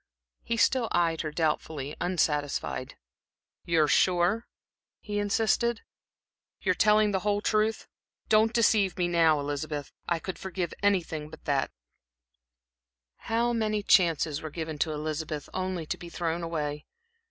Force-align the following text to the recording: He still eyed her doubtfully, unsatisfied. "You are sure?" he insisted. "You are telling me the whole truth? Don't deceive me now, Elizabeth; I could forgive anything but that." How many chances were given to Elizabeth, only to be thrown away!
He 0.41 0.57
still 0.57 0.87
eyed 0.91 1.21
her 1.21 1.29
doubtfully, 1.29 1.95
unsatisfied. 2.01 2.95
"You 3.65 3.83
are 3.83 3.87
sure?" 3.87 4.47
he 4.99 5.19
insisted. 5.19 5.81
"You 6.59 6.71
are 6.71 6.73
telling 6.73 7.09
me 7.09 7.11
the 7.11 7.19
whole 7.19 7.39
truth? 7.39 7.87
Don't 8.27 8.51
deceive 8.51 8.97
me 8.97 9.07
now, 9.07 9.39
Elizabeth; 9.39 9.91
I 10.09 10.17
could 10.17 10.39
forgive 10.39 10.73
anything 10.81 11.29
but 11.29 11.45
that." 11.45 11.69
How 13.29 13.53
many 13.53 13.83
chances 13.83 14.41
were 14.41 14.49
given 14.49 14.79
to 14.79 14.91
Elizabeth, 14.91 15.47
only 15.53 15.85
to 15.85 15.97
be 15.99 16.09
thrown 16.09 16.41
away! 16.41 16.87